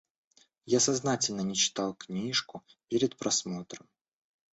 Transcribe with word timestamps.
Я 0.65 0.79
сознательно 0.79 1.41
не 1.41 1.53
читал 1.53 1.93
книжку 1.93 2.63
перед 2.87 3.15
просмотром. 3.17 3.87